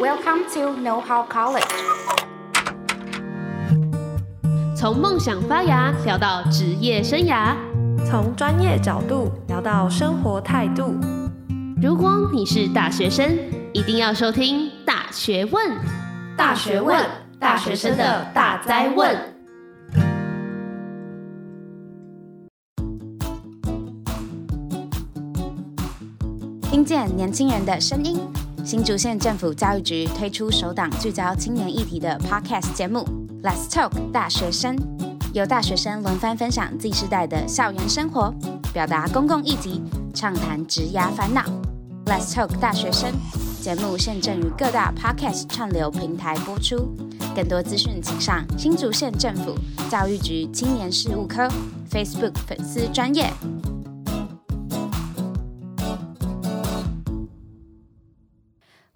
[0.00, 1.62] Welcome to Know How College。
[4.76, 7.54] 从梦想发芽聊到职业生涯，
[8.04, 10.96] 从专业角度聊到生活态度。
[11.80, 13.38] 如果你是大学生，
[13.72, 15.70] 一定要收听《大学问》。
[16.36, 17.00] 大学问，
[17.38, 19.16] 大学生的大灾问。
[26.62, 28.20] 听见年轻人的声音。
[28.64, 33.06] 新竹县政府教育局推出首档聚焦青年议题的 Podcast 节目
[33.42, 34.74] 《Let's Talk 大学生》，
[35.34, 38.32] 由大学生轮番分享 Z 世代的校园生活，
[38.72, 39.82] 表达公共议题，
[40.14, 41.42] 畅谈职涯烦恼。
[42.06, 43.12] 《Let's Talk 大学生》
[43.62, 46.88] 节目现正于各大 Podcast 串流平台播出，
[47.36, 49.54] 更多资讯请上新竹县政府
[49.90, 51.46] 教育局青年事务科
[51.90, 53.30] Facebook 粉丝专页。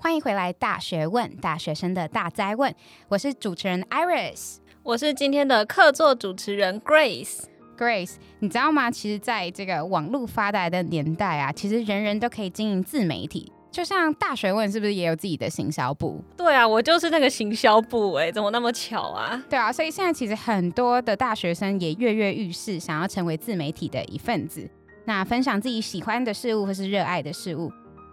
[0.09, 2.75] 欢迎回来，《大学问》大学生的大哉问，
[3.09, 7.41] 我是主持人 Iris，我是今天的客座主持人 Grace。
[7.77, 8.91] Grace，你知道吗？
[8.91, 13.53] 其实，在这个网络发达的年代啊，其实人人都可以经营自媒体。
[13.71, 16.25] 就像《大学问》是不是也有自己的行销部？
[16.39, 19.45] 对啊，我就是那个行销部哎，怎么那么巧啊？
[19.51, 24.67] 对啊，所以现在其实很多的大学生也跃跃欲试，想要成为自媒体的一份子，
[25.05, 27.71] 那分享自己喜欢的事物或是热爱的事物。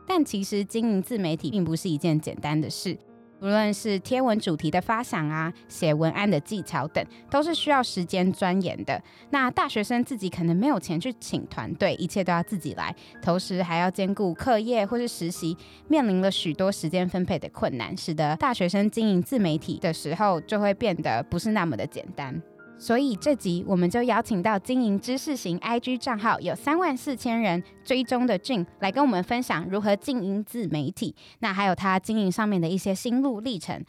[0.08, 2.98] 但其实经营自媒体并不是一件简单的事，
[3.42, 9.02] 无论是贴文主题的发想啊、写文案的技巧等，都是需要时间钻研的。
[9.30, 15.56] 那大学生自己可能没有钱去请团队，一切都要自己来，同时还要兼顾课业或是实习，
[15.88, 22.42] 面临了许多时间分配的困难，使得大学生经营自媒体的时候就会变得不是那么的简单。
[22.78, 33.84] 所以这集我们就邀请到经营知识型 IG 账号有三万四千人追踪的 Jing 来跟我们分享如何经营自媒体，那还有他经营上面的一些心路历程。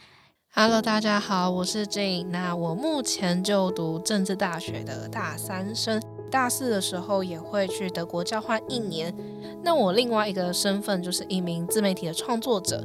[0.53, 2.27] Hello，大家好，我是 Jun。
[2.29, 6.01] 那我目前就读政治大学的大三生，
[6.31, 9.13] 大四的时候也会去德国交换一年。
[9.61, 12.83] 那我另外一个身份就是一名自媒体的创作者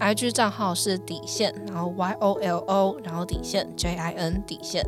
[0.00, 4.84] ，IG 账号是底线，然后 Y O L O，然后底线 J I N 底线。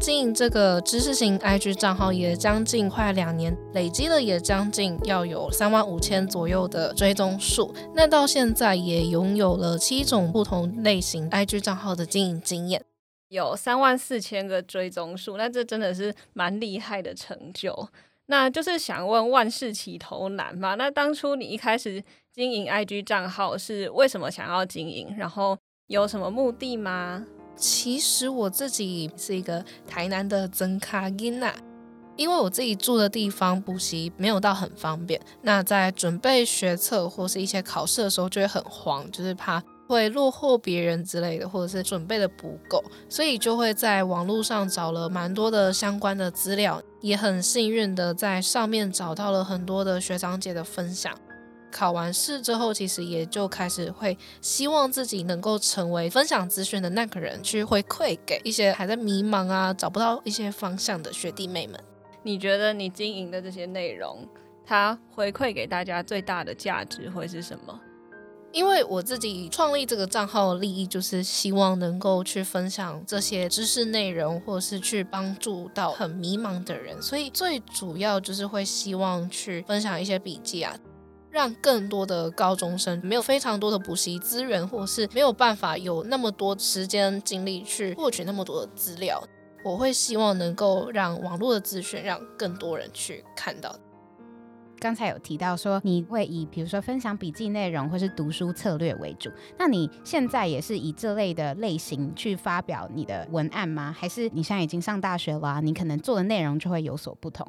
[0.00, 7.72] 经营这个知识型 IG 账号也将近快两年，累积了也将近要有三万五千左右的追踪数。
[7.94, 12.82] 那到现在也拥有了七种不同类型 IG 账号的经营经验，
[13.28, 17.88] 有三万四千个追踪数，那这真的是蛮厉害的成就。
[18.26, 20.76] 那就是想问，万事起头难嘛？
[20.76, 22.02] 那当初你一开始
[22.32, 25.14] 经营 IG 账号是为什么想要经营？
[25.18, 25.58] 然后
[25.88, 27.26] 有什么目的吗？
[27.56, 31.54] 其实我自己是一个台南的增卡囡仔，
[32.16, 51.12] 因为我自己住的地方补习没有到很方便，那在准备学测或是一些考试的时候就会很慌，就是怕会落后别人之类的，或者是准备的不够，所以就会在网络上找了蛮多的相关的资料，也很幸运的在上面找到了很多的学长姐的分享。
[51.70, 61.80] 考完试之后，其实也就开始会希望自己能够成为分享资讯的那个人，去回馈给一些还在迷茫啊、找不到一些方向的学弟妹们。
[62.22, 64.28] 你觉得你经营的这些内容，
[64.66, 67.80] 它回馈给大家最大的价值会是什么？
[68.52, 80.76] 因为我自己创立这个账号的利益，就是希望能够去分享这些知识内容，或者是去帮助到很迷茫的人，所以最主要就是会希望去分享一些笔记啊。
[81.30, 89.22] 让更多的高中生没有非常多的补习资源，或是没有办法有那么多时间精力去获取那么多的资料，
[89.64, 93.74] 我会希望能够让网络的资讯让更多人去看到。
[94.80, 103.94] 刚才有提到说你会以比如说分享笔记内容或是读书策略为主，那你现在也是以这类的类型去发表你的文案吗？
[103.96, 107.46] 还是你现在已经上大学了啊，你可能做的内容就会有所不同？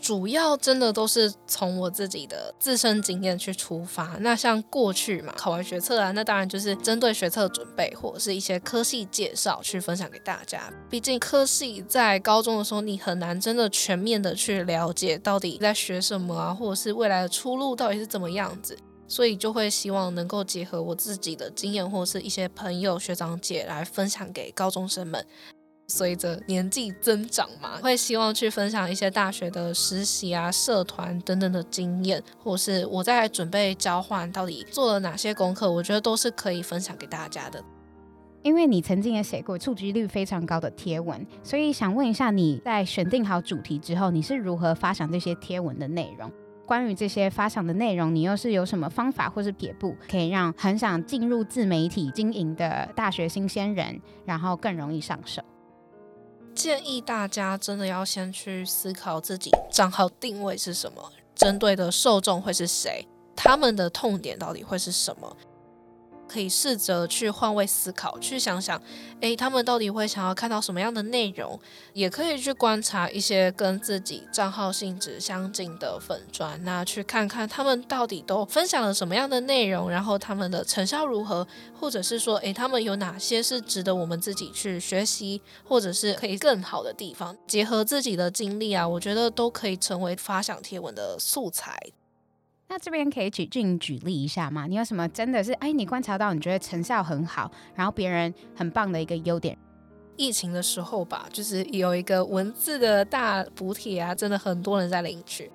[0.00, 4.16] 主要真的都是从我自己的自身经验去出发。
[4.20, 10.72] 那像过去嘛，考完学测啊，那当然就是针对学测准备或者是一些科系介绍去分享给大家。
[10.88, 18.78] 毕竟科系在高中的时候，你很难真的全面的去了解到底在学什么啊，或者是未来的出路到底是怎么样子，
[19.08, 25.24] 所以就会希望能够结合我自己的经验或者是一些朋友学长姐来分享给高中生们。
[25.88, 37.62] 随着年纪增长嘛，会希望去分享一些大学的实习啊、社团等等的经验，或是我在准备交换到底做了哪些功课，我觉得都是可以分享给大家的。
[38.42, 46.30] 因为你曾经也写过触及率非常高的贴文，所以想问一下，你在选定好主题之后，你是如何发想这些贴文的内容？
[46.64, 55.42] 关于这些发想的内容，你又是有什么方法或是撇步，可以让很想进入自媒体经营的大学新鲜人，然后更容易上手？
[56.56, 63.06] 建议大家真的要先去思考自己账号定位是什么，针对的受众会是谁，
[63.36, 65.36] 他们的痛点到底会是什么。
[66.28, 68.80] 可以试着去换位思考，去想想，
[69.20, 71.58] 诶，他们到底会想要看到什么样的内容？
[71.92, 81.46] 也可以去观察一些跟自己账号性质相近的粉专，那去看看他们到底都分享了什么样的内容，然后他们的成效如何，
[81.78, 87.36] 或者是说，诶，他们有哪些是值得我们自己去学习，或者是可以更好的地方？
[87.46, 91.78] 结合自己的经历啊，我觉得都可以成为发想贴文的素材。
[92.78, 94.66] 这边可以举进举例一下吗？
[94.66, 99.56] 你有什么真的是哎，你观察到你觉得成效很好，然后别人很棒的一个优点？
[100.16, 105.50] 疫情的时候吧，就是有一个文字的大补贴啊，真的很多人在领取。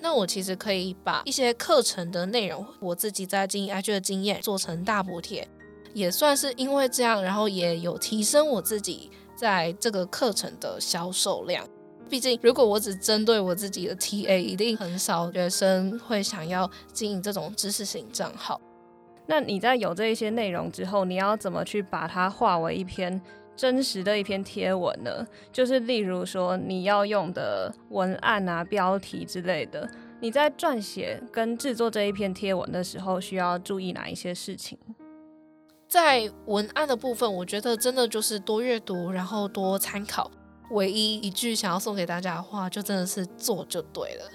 [0.00, 5.48] 那我其实可以把一些课程的内容，我自己在经营 IG 的经验做成大补贴，
[5.94, 11.66] 也算是因为这样，然后也有提升我自己在这个课程的销售量。
[12.08, 18.60] 毕竟，如果我只针对我自己的 TA，一定很少学生会想要经营这种知识型账号。
[19.26, 23.20] 那你在有这一些内容之后，你要怎么去把它化为一篇
[23.56, 25.26] 真实的一篇贴文呢？
[25.50, 29.88] 就是例如说，你要用的文案啊、标题之类的，
[30.20, 34.78] 你在撰写跟制作这一篇贴文的时候，需要注意哪一些事情？
[35.88, 40.30] 在文案的部分，我觉得真的就是多阅读，然后多参考。
[40.74, 44.30] 唯一一句想要送给大家的话，就真的是做就对了，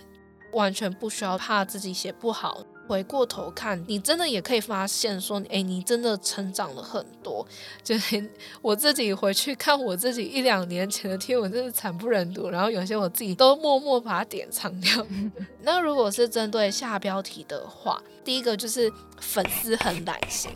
[0.54, 2.66] 完全不需要怕自己写不好。
[2.88, 7.46] 回过头看，你真的也可以发现说，哎，你真的成长了很多。
[7.84, 8.28] 就是
[8.64, 12.50] 我自己回去看我自己一两年前的贴文，真是惨不忍睹。
[12.50, 15.06] 然后有些我自己都默默把它典藏掉。
[15.62, 20.50] 那如果是针对下标题的话，第一个就是粉丝很懒型。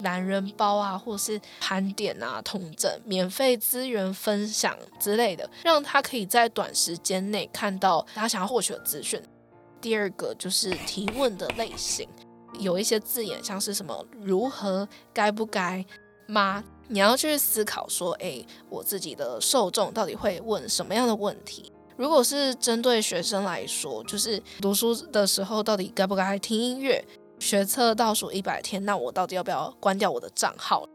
[0.00, 9.20] 懒人包啊，或是盘点啊、统整、免费资源分享之类的，让他可以在短时间内看到他想要获取的资讯。
[9.80, 12.08] 第二个就是提问的类型，
[12.58, 15.84] 有一些字眼像是什么“如何”“该不该”
[16.26, 16.64] 吗？
[16.88, 21.70] 你要去思考说，诶，我自己的受众到底会问什么样的问题？
[21.96, 27.02] 如果是针对学生来说，就是读书的时候到底该不该听音乐？
[27.44, 30.88] 学测倒数一百天，那我到底要不要关掉我的账号？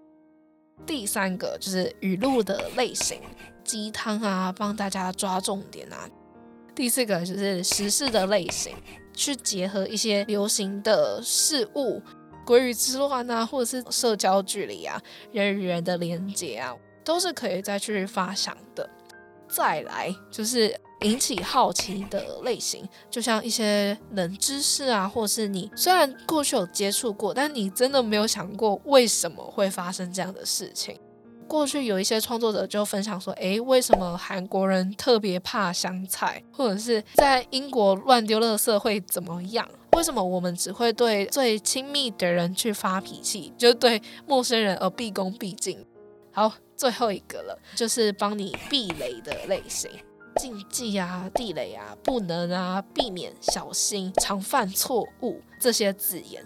[0.83, 3.21] 第三个就是语录的类型，
[3.63, 6.09] 鸡汤啊，帮大家抓重点啊。
[6.73, 8.75] 第四个就是时事的类型，
[9.13, 12.01] 去结合一些流行的事物，
[12.43, 14.99] 国语之乱啊，或者是社交距离啊，
[15.31, 16.75] 人与人的连结啊，
[17.05, 18.89] 都是可以再去发想的。
[19.47, 20.75] 再来就是。
[21.01, 30.99] 引起好奇的类型，就像一些冷知识啊，或是你虽然过去有接触过，但你真的没有想过为什么会发生这样的事情。
[31.47, 39.67] 过去有一些创作者就分享说，诶，为什么韩国人特别怕香菜，或者是在英国乱丢垃圾会怎么样？
[39.93, 45.83] 为什么我们只会对最亲密的人去发脾气，就对陌生人而毕恭毕敬？
[46.31, 49.89] 好，最后一个了，就是帮你避雷的类型。
[50.39, 56.41] 禁忌啊，地雷啊，不能啊，避免，小心，常犯错误这些字眼，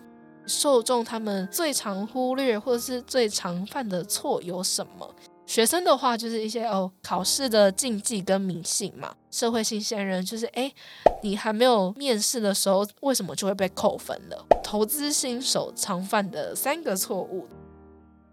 [0.47, 5.13] 受众他们最常忽略或者是最常犯的错有什么？
[5.45, 9.13] 学生的话就是一些哦，考试的禁忌跟迷信嘛。
[9.29, 10.73] 社会新鲜人就是诶，
[11.21, 14.43] 你还没有面试的时候，为什么就会被扣分了？
[14.63, 17.47] 投资新手常犯的三个错误，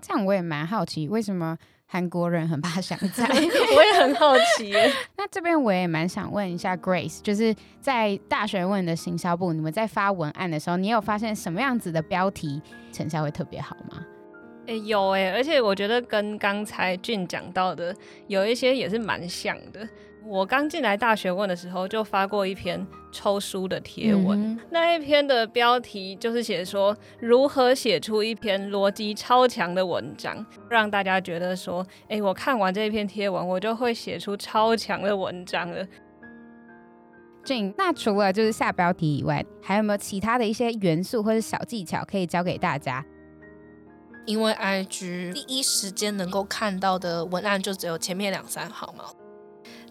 [0.00, 1.59] 这样我也蛮好奇，为什么？
[1.92, 4.73] 韩国人很怕香菜， 我也很好奇。
[5.18, 14.06] 那这边我也蛮想问一下 Grace，就是在大学问的行销部，你们在发文案的时候，你有发现什么样子的标题成效会特别好吗？
[14.66, 17.92] 诶、欸，有诶、欸，而且我觉得跟刚才俊讲到的
[18.28, 19.80] 有一些也是蛮像的。
[20.27, 24.41] 我刚进来大学问的时候，就发过一篇抽书的贴文。
[24.41, 35.87] 嗯、那一篇的标题就是写说如何写出一篇逻辑超强的文章，让大家觉得说，哎、欸，我看完这一篇贴文，我就会写出超强的文章了。
[37.45, 43.05] Jing，那除了就是下标题以外，还有没有其他的一些元素或者小技巧可以教给大家？
[44.27, 49.05] 因为 IG 第一时间能够看到的文案就只有前面两三行嘛。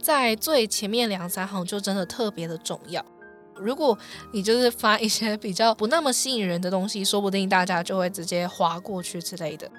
[0.09, 3.05] 在最前面两三行就真的特别的重要。
[3.55, 3.95] 如果
[4.33, 9.69] 你就是发一些比较不那么吸引人的东西，说不定大家就会直接划过去之类的。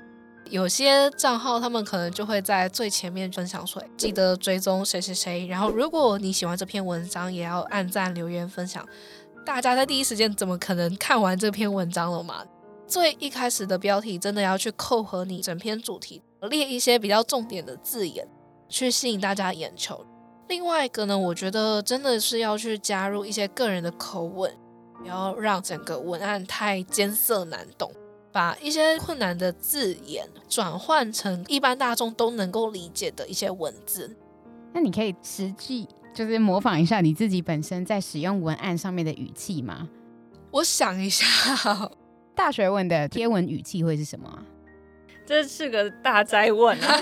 [0.49, 5.49] 有些账号他们可能就会在最前面分享说，记得追踪谁谁谁。
[5.49, 8.87] 然后如果你喜欢这篇文章，也要按赞、留言、分享。
[9.44, 12.44] 大家在第一时间怎么可能看完这篇文章了嘛？
[12.87, 18.28] 最一开始的标题真的要去扣合你整篇主题，列一些比较重点的字眼，
[18.68, 20.06] 去吸引大家眼球。
[20.50, 24.52] 另外一个呢，我觉得真的是要去加入一些个人的口吻，
[24.99, 27.90] 不要让整个文案太艰涩难懂。
[28.33, 34.16] 把一些困难的字眼转换成一般大众都能够理解的一些文字。
[34.73, 39.88] 那你可以实际就是模仿一下你自己本身在使用文案上面的语气吗？
[40.50, 41.26] 我想一下，
[42.35, 44.45] 大学问的贴文语气会是什么？
[45.30, 46.99] 这是个大哉问啊！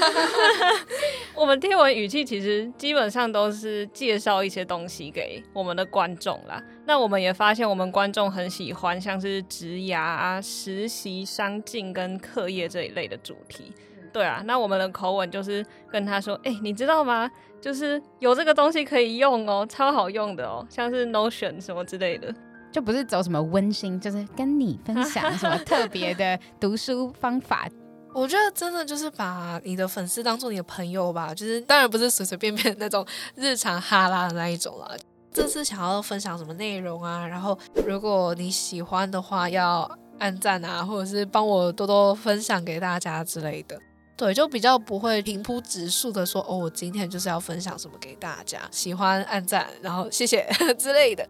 [1.34, 6.62] 我们贴文语气其实基本上都是介绍一些东西给我们的观众啦。
[6.84, 13.72] 那我们也发现，我们观众很喜欢像是职涯啊、实习、商进跟课业这一类的主题。
[14.12, 17.30] 对啊，那我们的口吻就是跟他说：“哎、你知道吗？
[17.62, 22.30] 就是有这个东西可以用哦，超好用的哦，像是 Notion 什么之类的，
[22.70, 27.66] 就不是走什么温馨，就是跟你分享什么特别的读书方法。”
[28.12, 34.90] 我觉得真的就是把你的粉丝当做你的朋友吧，就是当然不是随随便便 那种日常哈拉的那一种啦。
[35.32, 37.26] 这次想要分享什么内容啊？
[37.26, 39.88] 然后如果你喜欢的话，要
[40.18, 43.78] 按赞啊，或者是帮我多多分享给大家之类的。
[44.16, 50.44] 对，就比较不会平铺直述的说，哦，我今天就是要分享什么给大家，喜欢按赞，然后谢谢
[50.76, 51.24] 之类的。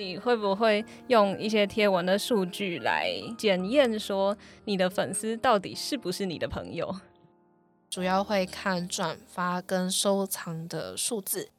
[0.00, 6.96] 你会不会用一些贴文的数据来检验，说你的粉丝到底是不是你的朋友？
[7.90, 11.50] 主要会看转发跟收藏的数字。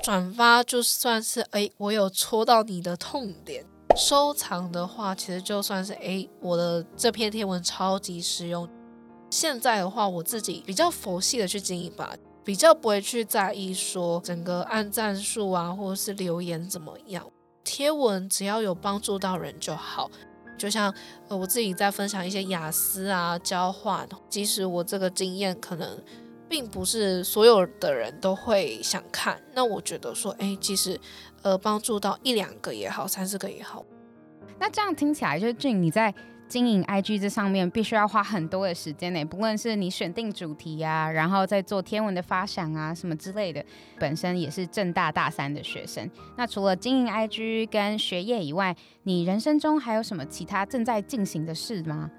[0.00, 3.64] 转发就算是诶，我有戳到你的痛点；
[3.96, 8.68] 收藏的话，其实就算是诶，我的这篇贴文超级实用。
[9.28, 12.14] 现在的话，我自己比较佛系的去经营吧，
[12.44, 17.28] 比较不会去在意说整个按赞数啊，或者是留言怎么样。
[17.70, 20.10] 贴文只要有帮助到人就好，
[20.56, 20.92] 就像
[21.28, 26.02] 呃我自己在分享一些雅思啊交换，即使我这个经验可能
[26.48, 30.98] 并不是所有的人都会想看，那我觉得说，哎，其实
[31.42, 33.84] 呃帮助到一两个也好，三四个也好，
[34.58, 36.14] 那这样听起来就是俊你在。
[36.48, 43.64] 经营 IG 这上面必须要花很多的时间呢，不论是你选定主题啊，然后再做天文的发想啊，什么之类的。
[43.98, 52.10] 本身也是正大大三的学生，那除了经营 IG 跟学业以外，你人生中还有什么其他正在进行的事吗？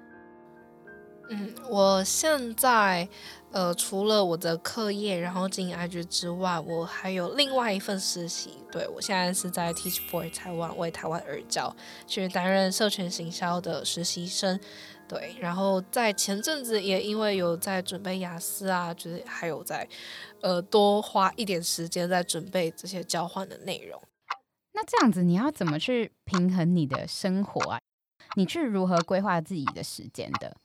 [1.30, 3.08] 嗯，我现在。
[3.52, 8.58] 呃，除了我的课业，然后经营 IG 之外，我还有另外一份实习。
[8.70, 11.74] 对，我现在是在 Teach for 台湾为台湾而教，
[12.06, 14.60] 去担任社群行销的实习生。
[15.08, 19.88] 对，然后在前阵子也因为有在准备雅思啊，就是还有在
[20.42, 24.00] 呃多花一点时间在准备这些交换的内容。
[24.74, 27.80] 那这样子，你要怎么去平衡你的生活啊？
[28.36, 30.56] 你去如何规划自己的时间的？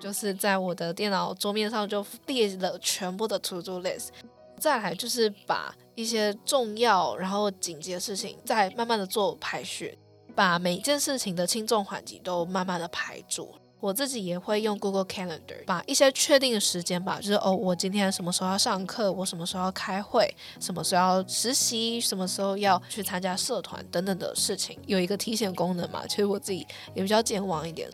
[0.00, 4.08] 就是在我的电脑桌面上就列了全部的 to do list，
[4.58, 9.96] 再来就是把一些重要然后紧急的事情再慢慢的做排序，
[10.34, 13.54] 把每件事情的轻重缓急都慢慢的排住。
[13.78, 20.30] 我自己也会用 Google Calendar，把一些确定的时间吧，就是哦，我今天什么时候要上课，我什么时候要开会，
[20.60, 27.90] 什么时候要实习，什么时候要去参加社团等等的事情，有一个提醒功能嘛，其实我自己也比较健忘一点。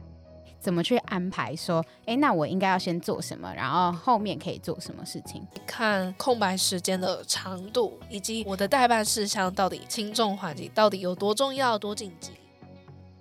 [0.66, 1.54] 怎么去安排？
[1.54, 5.46] 说，哎，那我应该要先做什么，然后后面可以做什么事情？
[5.64, 12.32] 看空白时间的长度，以及我的待办事项到底轻重缓急，到底有多重要、多紧急。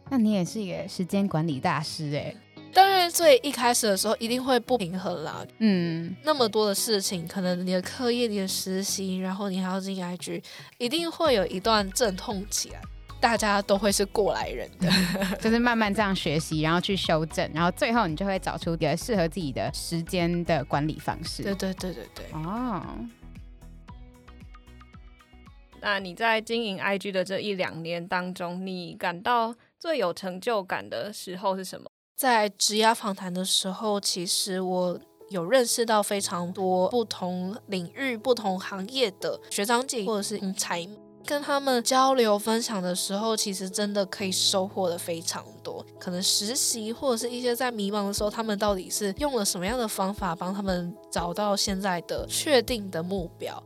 [0.10, 2.36] 那你也是一个时间管理大师哎。
[2.74, 5.46] 当然，最一开始的时候一定会不平衡啦。
[5.60, 10.44] 嗯，那么多的事情，可能你的课业、你的实习，然后你还要进 IG，
[10.80, 12.82] 一定会有一段阵痛期来。
[13.26, 14.88] 大家都会是过来人的，
[15.42, 21.42] 就是慢慢这样学习，然后去修正，然后最后你就会找出一个适合自己的时间的管理方式。
[21.42, 22.26] 对对对对对。
[22.34, 22.84] 哦。
[25.82, 31.90] 那你在经营 IG 的这一两年当中，你感到最有成就感的时候是什么？
[32.16, 40.88] 在职涯访谈的时候，其实我有认识到非常多不同领域、不同行业的学长姐或者是人才。
[41.26, 45.84] 跟他们交流分享的时候，其实真的可以收获的非常多。
[46.00, 53.62] 可能实习或者是一些在迷茫的时候，他们到底是用了什么样的方法帮他们找到现在的确定的目标？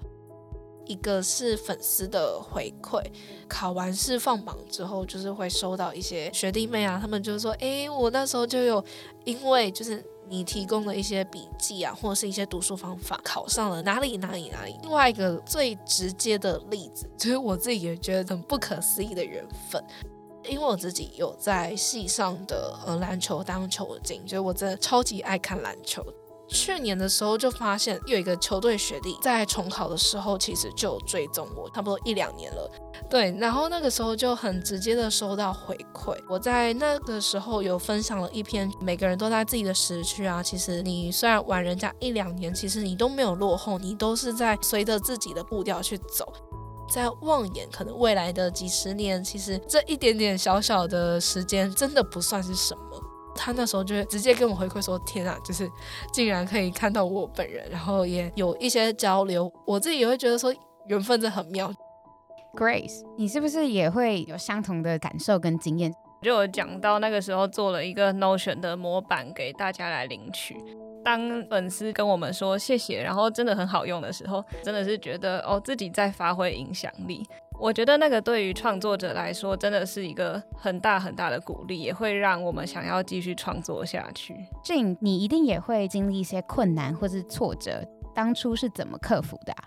[0.85, 2.99] 一个是粉丝的回馈，
[3.47, 8.83] 考完试放榜之后，就是会收到一些学弟妹啊，他们就是说，诶，我那时候就有
[9.23, 14.77] 因为就是你提供的一些笔记啊，或者是一些读书方法，考上了哪里哪里哪里。
[14.83, 19.83] 另外一个最直接的例子， 就是我自己也觉得很不可思议的缘分，
[20.47, 26.05] 因为我自己有在系上的呃篮球当球经，所以我真的超级爱看篮球。
[26.49, 32.69] 去年的时候就发现有一个球队学弟在重考的时候，其实就追踪我，差不多一两年了。
[33.09, 36.17] 对，然后那个时候就很直接的收到回馈。
[36.27, 40.41] 我在那个时候有分享了一篇，每个人都在自己的时区啊。
[40.41, 46.31] 其实你虽然晚人家一两年，其实你都没有落后，你都是在随着自己的步调去走。
[46.91, 53.03] 在望眼可能未来的几十年，其实这一点点小小的时间，真的不算是什么。
[53.41, 55.69] 他那时候就会直接跟我回馈说：“天啊，就是
[56.11, 60.53] 竟然可以看到我本人，然后也有一些交流，我自己也会觉得说
[60.87, 61.71] 缘分真的很妙。”
[62.57, 65.93] Grace，你是不是也会有相同的感受跟经验？
[66.21, 70.57] 就有讲到那个时候做了一个 Notion 的模板给大家来领取，
[71.05, 77.25] 当粉丝跟我们说谢谢，然后真的很好用的时候，真的是觉得哦自己在发挥影响力。
[77.59, 84.33] 我觉得那个对于创作者来说，真的是一个很大很大的鼓励，也会让我们想要继续创作下去。
[84.63, 87.85] Jing，你一定也会经历一些困难或是挫折，
[88.15, 89.63] 当初是怎么克服的啊？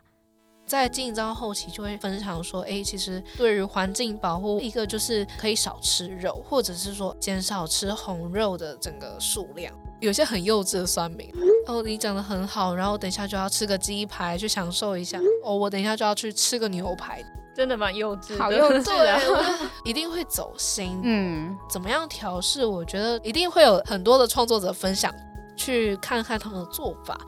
[0.65, 9.75] 在经营到后期，就会分享说，哎，其实对于环境保护，一个就是可以少吃肉，或者是说减少吃红肉的整个数量。
[10.03, 11.33] 有些很幼稚的酸民，
[11.69, 17.25] 哦，你讲的很好，然后等一下就要吃个鸡排去享受一下，哦，我等一下就要去吃个牛排。
[17.55, 19.21] 真的蛮幼稚的，好幼稚啊！
[19.85, 21.01] 一定会走心。
[21.05, 22.65] 嗯，怎么样调试？
[22.67, 25.15] 我觉得一定会有很多的创作者分享，
[25.57, 27.21] 去看看他们的做法。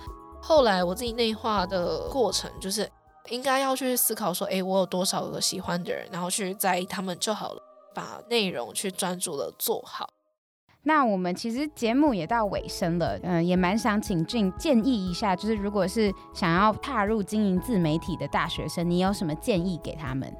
[0.42, 2.90] 后来我自己内化的过程，就是
[3.28, 7.62] 应该要去思考说，诶，我有多少个喜欢的人，然后去在意他们就好了，
[7.94, 10.08] 把内容去专注的做好。
[10.86, 20.30] 那我们其实节目也到尾声了，嗯、也蛮想请俊建议一下，就是如果是想要踏入经营自媒体的大学生，你有什么建议给他们？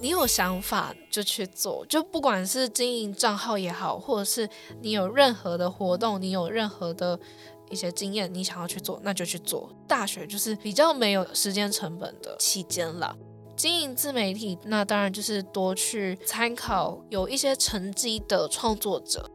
[0.00, 4.48] 你有想法就去做，就不管是经营账号也好，或者是
[4.80, 7.16] 你有任何的活动，你有任何的
[7.70, 9.70] 一些经验，你想要去做，那就去做。
[9.86, 13.16] 大学就是比较没有时间成本的期间了。
[13.54, 19.30] 经营自媒体，那当然就是多去参考有一些成绩的创作者。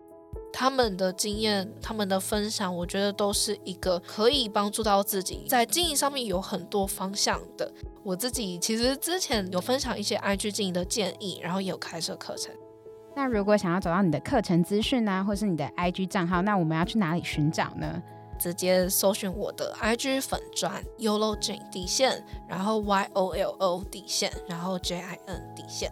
[0.51, 7.71] 他们的经验，他们的分享，我觉得都是一个可以帮助到自己在经营上面有很多方向的。
[8.03, 12.53] 我自己其实之前有分享一些 IG 经营的建议，然后也有开设课程。
[13.15, 18.01] 那如果想要找到你的课程资讯呢，或是你的 IG 账号，那我们要去哪里寻找呢？
[18.39, 25.91] 直接搜寻我的 IG 粉专 YOLO Jing 底线，然后 Y O L O 底线，然后 J I N 底线。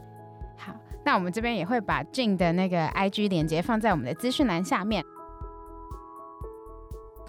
[1.06, 5.06] 那我们这边也会把 Jing 的那个 IG 链接放在我们的资讯栏下面。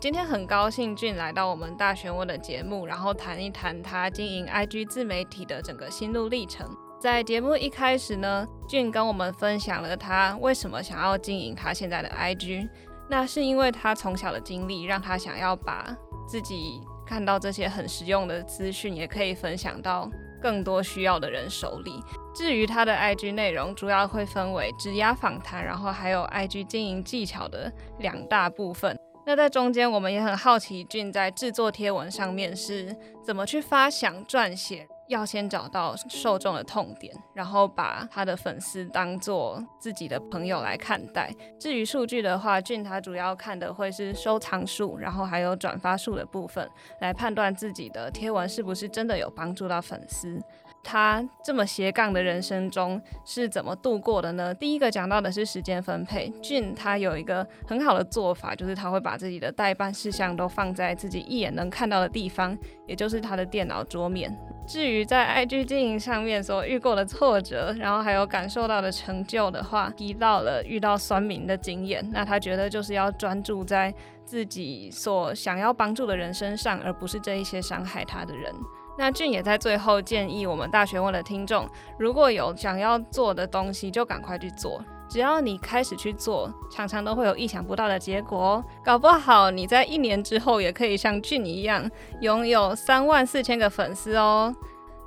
[0.00, 6.66] 今天很高兴俊来到我们大学问的节目，然后谈一谈他经营 IG 自媒体的整个心路历程。
[6.98, 12.66] 在节目一开始呢俊跟我们分享了他为什么想要经营他现在的 IG。
[13.08, 15.94] 那是因为他从小的经历，让他想要把
[16.26, 20.10] 自己看到这些很实用的资讯，也可以分享到
[20.46, 22.00] 更多需要的人手里。
[22.32, 28.96] 至于他的 IG 内容，主要会分为质押访谈，然后还有 IG 经营技巧的两大部分。
[29.26, 34.86] 那在中间，我们也很好奇俊在制作贴文上面是怎么去发想、撰写。
[35.08, 41.32] 要先找到受众的痛点，然后把他的粉丝当做自己的朋友来看待。
[41.58, 46.68] 至于数据的话俊他主要看的会是收藏数，然后还有转发数的部分，
[47.00, 50.40] 来判断自己的贴文是不是真的有帮助到粉丝。
[50.82, 54.54] 他这么斜杠的人生中是怎么度过的呢？
[54.54, 64.32] 第一个讲到的是时间分配俊他有一个很好的做法，就是他会把自己的待办事项都放在自己一眼能看到的地方，也就是他的电脑桌面。
[64.66, 78.52] 至于在 IG 经营上面所遇过的挫折，然后还有感受到的成就的话，提到了遇到酸民的经验，那他觉得就是要专注在自己所想要帮助的人身上，而不是这一些伤害他的人。
[78.98, 84.82] 那俊也在最后建议我们大学问的听众，如果有想要做的东西，就赶快去做。
[85.08, 88.64] 只要你开始去做，常常都会有意想不到的结果哦。
[88.84, 91.88] 搞不好你在一年之后也可以像俊一样，
[92.20, 94.54] 拥有三万四千个粉丝哦。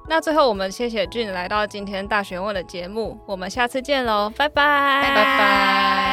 [0.07, 6.09] 那最后我们谢谢俊来到今天大学问的节目，我们下次见喽，拜拜，拜拜。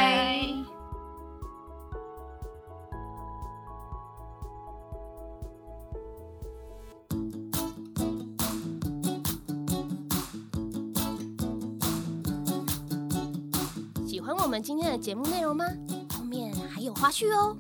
[14.66, 15.64] 今天的节目内容吗？
[16.10, 17.56] 后面还有花絮哦。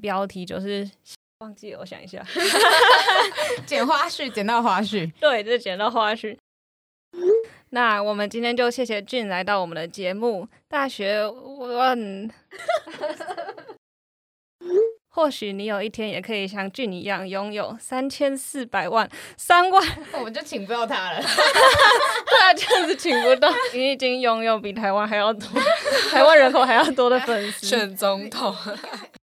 [0.00, 0.88] 标题就是
[1.40, 2.24] 忘记了，我想一下，
[3.66, 6.38] 剪花絮，剪到花絮，对，就是剪到花絮。
[7.70, 12.30] 那我们今天就谢谢俊来到我们的节目大学问。
[15.14, 19.82] 或许你有一天也可以像俊一样拥有三千四百万、三万，
[20.14, 21.20] 我们就请不到他了。
[21.22, 23.52] 对啊，这样子请不到。
[23.74, 25.46] 你已经拥有比台湾还要多、
[26.10, 27.66] 台湾人口还要多的粉丝。
[27.66, 28.54] 选总统。